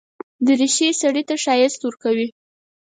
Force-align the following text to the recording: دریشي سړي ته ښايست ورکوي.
دریشي 0.45 0.87
سړي 1.01 1.23
ته 1.29 1.35
ښايست 1.43 1.79
ورکوي. 1.83 2.27